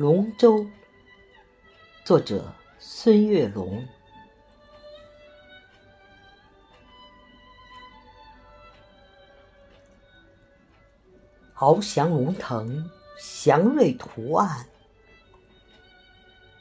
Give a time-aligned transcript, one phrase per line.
[0.00, 0.66] 龙舟，
[2.06, 3.86] 作者孙月龙。
[11.54, 14.66] 翱翔龙腾，祥瑞图案，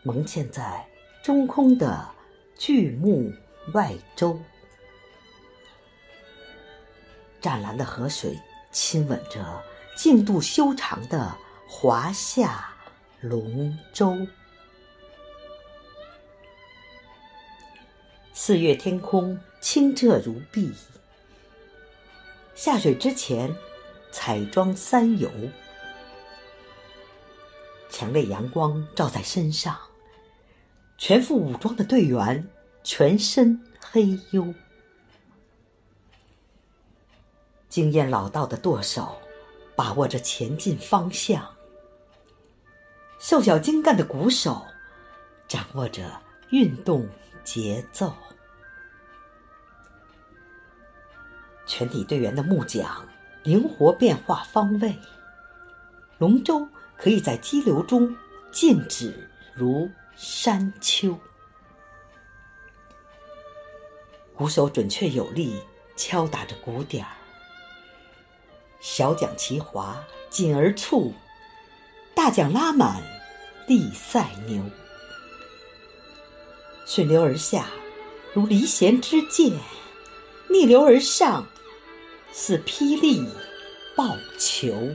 [0.03, 0.85] 蒙嵌在
[1.23, 2.05] 中空的
[2.57, 3.31] 巨木
[3.73, 4.37] 外周。
[7.39, 8.37] 湛蓝的河水
[8.69, 9.63] 亲吻着
[9.95, 11.33] 净度修长的
[11.69, 12.68] 华夏
[13.21, 14.15] 龙舟。
[18.33, 20.73] 四月天空清澈如碧，
[22.55, 23.53] 下水之前
[24.09, 25.29] 彩妆三游，
[27.89, 29.77] 强烈阳光照在身上，
[30.97, 32.47] 全副武装的队员
[32.83, 34.53] 全身黑黝。
[37.67, 39.17] 经验老道的舵手，
[39.75, 41.43] 把握着前进方向；
[43.29, 44.65] 瘦小精干的鼓手，
[45.47, 47.07] 掌握着运动
[47.43, 48.11] 节奏。
[51.67, 52.89] 全体队员的木桨
[53.43, 54.97] 灵活变化方位，
[56.17, 58.17] 龙舟可以在激流中
[58.51, 61.15] 静止如山丘。
[64.33, 65.61] 鼓手准确有力
[65.95, 67.11] 敲打着鼓点儿。
[68.79, 71.13] 小桨齐划，紧而促；
[72.15, 73.03] 大桨拉满，
[73.69, 74.63] 力赛牛。
[76.87, 77.67] 顺流而下，
[78.33, 79.53] 如离弦之箭；
[80.49, 81.45] 逆流而上，
[82.33, 83.29] 似霹雳
[83.95, 84.89] 爆球。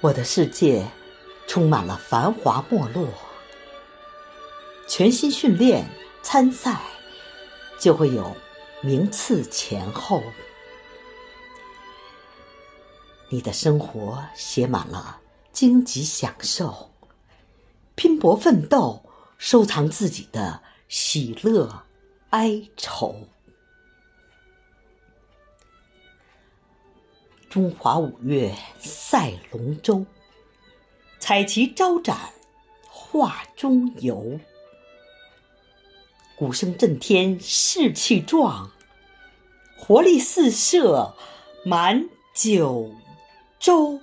[0.00, 0.86] 我的世界
[1.46, 3.06] 充满了繁华没落。
[4.88, 5.86] 全心训练
[6.22, 6.80] 参赛，
[7.78, 8.34] 就会有。
[8.80, 10.22] 名次前后，
[13.30, 15.20] 你的生活写满了
[15.52, 16.90] 荆棘享受，
[17.94, 19.02] 拼搏奋斗，
[19.36, 21.84] 收藏自己的喜乐
[22.30, 23.14] 哀愁。
[27.50, 30.06] 中华五岳赛龙舟，
[31.18, 32.16] 彩旗招展
[32.86, 34.38] 画中游。
[36.36, 38.70] 鼓声震天，士气壮，
[39.76, 41.14] 活力四射
[41.64, 42.90] 满九
[43.58, 44.00] 周